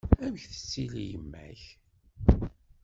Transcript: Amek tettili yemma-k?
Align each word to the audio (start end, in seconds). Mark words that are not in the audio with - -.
Amek 0.25 0.43
tettili 0.51 1.03
yemma-k? 1.09 1.63